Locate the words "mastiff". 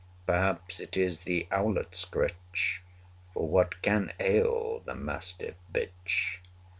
4.95-5.53